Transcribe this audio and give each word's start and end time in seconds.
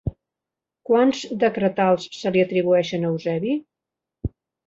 Quants 0.89 1.19
decretals 1.43 2.07
se 2.21 2.33
li 2.37 2.43
atribueixen 2.45 3.05
a 3.05 3.13
Eusebi? 3.13 3.53